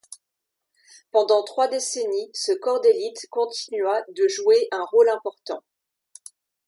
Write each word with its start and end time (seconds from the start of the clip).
Pendant 1.11 1.43
trois 1.43 1.67
décennies, 1.67 2.31
ce 2.33 2.53
corps 2.53 2.81
d'élite 2.81 3.27
continua 3.29 4.01
de 4.09 4.27
jouer 4.27 4.67
un 4.71 4.81
rôle 4.83 5.09
important. 5.09 5.61